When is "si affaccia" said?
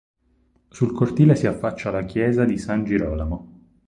1.35-1.91